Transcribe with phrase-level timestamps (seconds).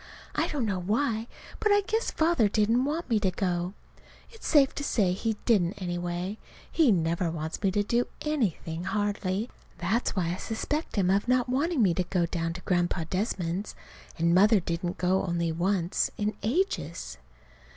[0.33, 1.27] I don't know why,
[1.59, 3.73] but I guess Father didn't want me to go.
[4.31, 6.39] It's safe to say he didn't, anyway.
[6.71, 9.51] He never wants me to do anything, hardly.
[9.77, 13.75] That's why I suspect him of not wanting me to go down to Grandpa Desmond's.
[14.17, 17.19] And Mother didn't go only once, in ages.